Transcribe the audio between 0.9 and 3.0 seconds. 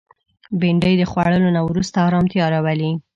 د خوړلو نه وروسته ارامتیا راولي